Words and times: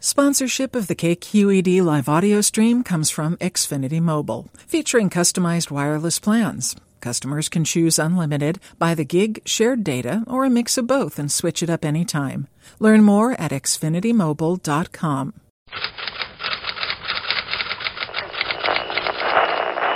Sponsorship 0.00 0.76
of 0.76 0.86
the 0.86 0.94
KQED 0.94 1.82
live 1.82 2.08
audio 2.08 2.40
stream 2.40 2.84
comes 2.84 3.10
from 3.10 3.36
Xfinity 3.38 4.00
Mobile, 4.00 4.46
featuring 4.54 5.10
customized 5.10 5.72
wireless 5.72 6.20
plans. 6.20 6.76
Customers 7.00 7.48
can 7.48 7.64
choose 7.64 7.98
unlimited, 7.98 8.60
by 8.78 8.94
the 8.94 9.04
gig, 9.04 9.42
shared 9.44 9.82
data, 9.82 10.22
or 10.28 10.44
a 10.44 10.50
mix 10.50 10.78
of 10.78 10.86
both 10.86 11.18
and 11.18 11.32
switch 11.32 11.64
it 11.64 11.68
up 11.68 11.84
anytime. 11.84 12.46
Learn 12.78 13.02
more 13.02 13.32
at 13.40 13.50
xfinitymobile.com. 13.50 15.32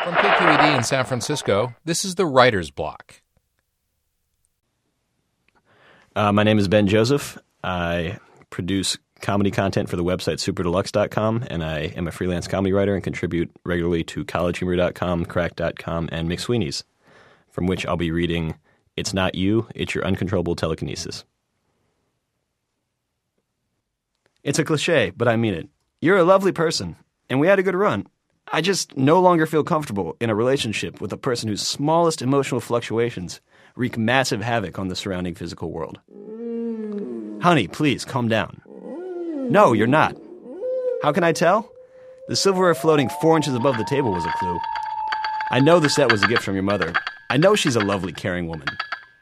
From 0.03 0.15
KQED 0.15 0.77
in 0.79 0.83
San 0.83 1.05
Francisco, 1.05 1.77
this 1.85 2.05
is 2.05 2.17
the 2.17 2.27
Writer's 2.27 2.73
Block. 2.73 3.23
Uh, 6.17 6.33
my 6.33 6.43
name 6.43 6.59
is 6.59 6.67
Ben 6.67 6.89
Joseph. 6.89 7.39
I 7.63 8.19
produce 8.51 8.99
comedy 9.23 9.51
content 9.51 9.89
for 9.89 9.97
the 9.97 10.05
website 10.05 10.39
superdeluxe.com, 10.39 11.47
and 11.49 11.65
I 11.65 11.93
am 11.97 12.07
a 12.07 12.13
freelance 12.13 12.47
comedy 12.47 12.73
writer 12.73 12.95
and 12.95 13.03
contribute 13.03 13.51
regularly 13.65 14.05
to 14.05 14.25
collegehumor.com, 14.25 15.25
cracked.com, 15.25 16.09
and 16.13 16.29
McSweeney's, 16.29 16.85
from 17.49 17.67
which 17.67 17.87
I'll 17.87 17.97
be 17.97 18.11
reading 18.11 18.57
It's 18.97 19.15
Not 19.15 19.35
You, 19.35 19.69
It's 19.75 19.95
Your 19.95 20.05
Uncontrollable 20.05 20.57
Telekinesis. 20.57 21.25
It's 24.43 24.59
a 24.59 24.65
cliche, 24.65 25.11
but 25.11 25.29
I 25.29 25.37
mean 25.37 25.55
it. 25.55 25.69
You're 26.01 26.19
a 26.19 26.25
lovely 26.25 26.53
person, 26.53 26.97
and 27.31 27.39
we 27.39 27.47
had 27.47 27.61
a 27.61 27.63
good 27.63 27.77
run. 27.77 28.09
I 28.53 28.61
just 28.61 28.97
no 28.97 29.21
longer 29.21 29.47
feel 29.47 29.63
comfortable 29.63 30.17
in 30.21 30.31
a 30.31 30.35
relationship 30.35 31.01
with 31.01 31.13
a 31.13 31.17
person 31.17 31.49
whose 31.49 31.63
smallest 31.63 32.23
emotional 32.23 32.61
fluctuations 32.61 33.41
wreak 33.77 33.97
massive 33.97 34.43
havoc 34.43 34.81
on 34.81 34.89
the 34.89 34.97
surrounding 34.97 35.37
physical 35.37 35.71
world. 35.71 36.01
Honey, 37.41 37.69
please 37.69 38.05
calm 38.05 38.29
down. 38.29 38.61
No, 39.53 39.75
you're 39.75 39.87
not. 39.87 40.17
How 41.03 41.13
can 41.13 41.25
I 41.25 41.33
tell? 41.33 41.71
The 42.27 42.37
silverware 42.37 42.75
floating 42.75 43.11
four 43.21 43.37
inches 43.37 43.55
above 43.55 43.77
the 43.77 43.85
table 43.85 44.11
was 44.11 44.25
a 44.25 44.33
clue. 44.39 44.59
I 45.51 45.61
know 45.61 45.79
the 45.79 45.91
set 45.91 46.11
was 46.11 46.23
a 46.23 46.27
gift 46.27 46.43
from 46.43 46.55
your 46.55 46.63
mother. 46.63 46.95
I 47.29 47.37
know 47.37 47.55
she's 47.55 47.77
a 47.77 47.81
lovely, 47.81 48.15
caring 48.15 48.49
woman. 48.49 48.67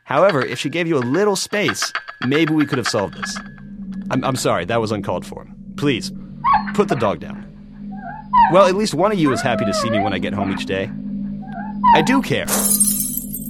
However, 0.04 0.40
if 0.40 0.60
she 0.60 0.68
gave 0.68 0.86
you 0.86 0.98
a 0.98 1.00
little 1.00 1.34
space, 1.34 1.92
maybe 2.24 2.54
we 2.54 2.64
could 2.64 2.78
have 2.78 2.86
solved 2.86 3.14
this. 3.14 3.36
I'm, 4.12 4.22
I'm 4.22 4.36
sorry, 4.36 4.64
that 4.66 4.80
was 4.80 4.92
uncalled 4.92 5.26
for. 5.26 5.48
Please, 5.76 6.12
put 6.74 6.86
the 6.86 6.94
dog 6.94 7.18
down. 7.18 7.44
Well, 8.52 8.68
at 8.68 8.76
least 8.76 8.94
one 8.94 9.10
of 9.10 9.18
you 9.18 9.32
is 9.32 9.42
happy 9.42 9.64
to 9.64 9.74
see 9.74 9.90
me 9.90 9.98
when 9.98 10.12
I 10.12 10.18
get 10.18 10.32
home 10.32 10.52
each 10.52 10.64
day. 10.64 10.92
I 11.96 12.02
do 12.02 12.22
care. 12.22 12.46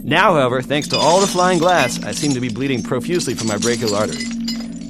Now, 0.02 0.32
however, 0.32 0.62
thanks 0.62 0.88
to 0.88 0.96
all 0.96 1.20
the 1.20 1.26
flying 1.26 1.58
glass, 1.58 2.02
I 2.02 2.12
seem 2.12 2.32
to 2.32 2.40
be 2.40 2.48
bleeding 2.48 2.82
profusely 2.82 3.34
from 3.34 3.48
my 3.48 3.58
brachial 3.58 3.94
artery. 3.94 4.24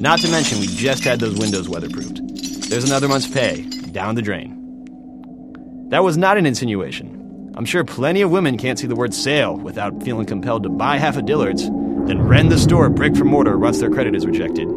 Not 0.01 0.21
to 0.21 0.31
mention, 0.31 0.61
we 0.61 0.67
just 0.67 1.05
had 1.05 1.21
those 1.21 1.39
windows 1.39 1.69
weatherproofed. 1.69 2.69
There's 2.71 2.85
another 2.85 3.07
month's 3.07 3.29
pay 3.29 3.61
down 3.93 4.15
the 4.15 4.23
drain. 4.23 5.89
That 5.91 6.03
was 6.03 6.17
not 6.17 6.39
an 6.39 6.47
insinuation. 6.47 7.53
I'm 7.55 7.67
sure 7.67 7.85
plenty 7.85 8.23
of 8.23 8.31
women 8.31 8.57
can't 8.57 8.79
see 8.79 8.87
the 8.87 8.97
word 8.97 9.13
sale 9.13 9.59
without 9.59 10.03
feeling 10.03 10.25
compelled 10.25 10.63
to 10.63 10.71
buy 10.71 10.97
half 10.97 11.19
a 11.19 11.23
Dillard's, 11.23 11.65
then 11.65 12.23
rend 12.23 12.51
the 12.51 12.57
store 12.57 12.89
brick 12.89 13.15
for 13.15 13.27
mortar 13.27 13.59
once 13.59 13.79
their 13.79 13.91
credit 13.91 14.15
is 14.15 14.25
rejected. 14.25 14.69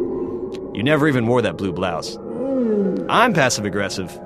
You 0.74 0.82
never 0.82 1.08
even 1.08 1.26
wore 1.26 1.40
that 1.40 1.56
blue 1.56 1.72
blouse. 1.72 2.18
I'm 3.08 3.32
passive 3.32 3.64
aggressive. 3.64 4.20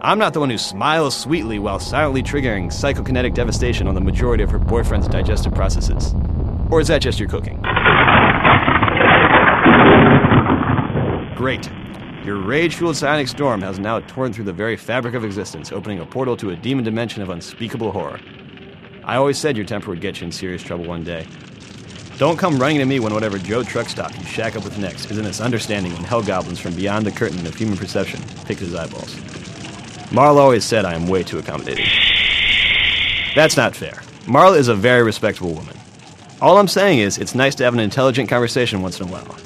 I'm 0.00 0.18
not 0.18 0.32
the 0.32 0.40
one 0.40 0.48
who 0.48 0.56
smiles 0.56 1.14
sweetly 1.14 1.58
while 1.58 1.78
silently 1.78 2.22
triggering 2.22 2.68
psychokinetic 2.68 3.34
devastation 3.34 3.86
on 3.86 3.94
the 3.94 4.00
majority 4.00 4.42
of 4.42 4.50
her 4.50 4.58
boyfriend's 4.58 5.08
digestive 5.08 5.54
processes. 5.54 6.14
Or 6.70 6.80
is 6.80 6.88
that 6.88 7.02
just 7.02 7.20
your 7.20 7.28
cooking? 7.28 7.62
Great. 11.42 11.68
Your 12.24 12.36
rage 12.36 12.76
fueled 12.76 12.96
psionic 12.96 13.26
storm 13.26 13.62
has 13.62 13.80
now 13.80 13.98
torn 13.98 14.32
through 14.32 14.44
the 14.44 14.52
very 14.52 14.76
fabric 14.76 15.14
of 15.16 15.24
existence, 15.24 15.72
opening 15.72 15.98
a 15.98 16.06
portal 16.06 16.36
to 16.36 16.50
a 16.50 16.56
demon 16.56 16.84
dimension 16.84 17.20
of 17.20 17.30
unspeakable 17.30 17.90
horror. 17.90 18.20
I 19.02 19.16
always 19.16 19.38
said 19.38 19.56
your 19.56 19.66
temper 19.66 19.90
would 19.90 20.00
get 20.00 20.20
you 20.20 20.26
in 20.26 20.30
serious 20.30 20.62
trouble 20.62 20.84
one 20.84 21.02
day. 21.02 21.26
Don't 22.16 22.38
come 22.38 22.60
running 22.60 22.78
to 22.78 22.84
me 22.84 23.00
when 23.00 23.12
whatever 23.12 23.38
Joe 23.38 23.64
truck 23.64 23.88
stop 23.88 24.16
you 24.16 24.24
shack 24.24 24.54
up 24.54 24.62
with 24.62 24.78
next 24.78 25.10
is 25.10 25.18
in 25.18 25.24
this 25.24 25.40
understanding 25.40 25.92
when 25.94 26.04
hell 26.04 26.22
goblins 26.22 26.60
from 26.60 26.76
beyond 26.76 27.04
the 27.04 27.10
curtain 27.10 27.44
of 27.44 27.56
human 27.56 27.76
perception 27.76 28.20
pick 28.44 28.60
his 28.60 28.72
eyeballs. 28.72 29.16
Marla 30.12 30.36
always 30.36 30.64
said 30.64 30.84
I 30.84 30.94
am 30.94 31.08
way 31.08 31.24
too 31.24 31.40
accommodating. 31.40 31.88
That's 33.34 33.56
not 33.56 33.74
fair. 33.74 33.94
Marla 34.26 34.58
is 34.58 34.68
a 34.68 34.76
very 34.76 35.02
respectable 35.02 35.54
woman. 35.54 35.76
All 36.40 36.58
I'm 36.58 36.68
saying 36.68 37.00
is, 37.00 37.18
it's 37.18 37.34
nice 37.34 37.56
to 37.56 37.64
have 37.64 37.74
an 37.74 37.80
intelligent 37.80 38.28
conversation 38.28 38.80
once 38.80 39.00
in 39.00 39.08
a 39.08 39.10
while. 39.10 39.36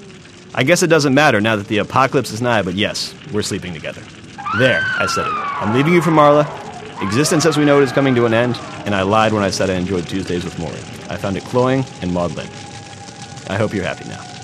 I 0.58 0.62
guess 0.64 0.82
it 0.82 0.86
doesn't 0.86 1.12
matter 1.12 1.38
now 1.38 1.56
that 1.56 1.68
the 1.68 1.78
apocalypse 1.78 2.32
is 2.32 2.40
nigh, 2.40 2.62
but 2.62 2.72
yes, 2.74 3.14
we're 3.30 3.42
sleeping 3.42 3.74
together. 3.74 4.00
There, 4.58 4.80
I 4.98 5.04
said 5.04 5.26
it. 5.26 5.32
I'm 5.32 5.74
leaving 5.74 5.92
you 5.92 6.00
for 6.00 6.10
Marla. 6.10 6.46
Existence 7.02 7.44
as 7.44 7.58
we 7.58 7.66
know 7.66 7.78
it 7.78 7.84
is 7.84 7.92
coming 7.92 8.14
to 8.14 8.24
an 8.24 8.32
end, 8.32 8.56
and 8.86 8.94
I 8.94 9.02
lied 9.02 9.34
when 9.34 9.42
I 9.42 9.50
said 9.50 9.68
I 9.68 9.74
enjoyed 9.74 10.08
Tuesdays 10.08 10.44
with 10.44 10.54
Morrie. 10.54 11.10
I 11.10 11.18
found 11.18 11.36
it 11.36 11.42
cloying 11.44 11.84
and 12.00 12.10
maudlin. 12.10 12.46
I 13.48 13.56
hope 13.58 13.74
you're 13.74 13.84
happy 13.84 14.08
now. 14.08 14.35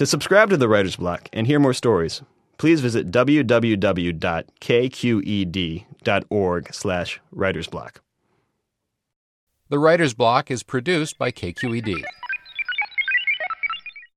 To 0.00 0.06
subscribe 0.06 0.48
to 0.48 0.56
the 0.56 0.66
Writer's 0.66 0.96
Block 0.96 1.28
and 1.30 1.46
hear 1.46 1.60
more 1.60 1.74
stories, 1.74 2.22
please 2.56 2.80
visit 2.80 3.10
www.kqed.org 3.10 3.84
slash 6.74 7.20
writersblock. 7.36 7.96
The 9.68 9.78
Writer's 9.78 10.14
Block 10.14 10.50
is 10.50 10.62
produced 10.62 11.18
by 11.18 11.30
KQED. 11.30 12.02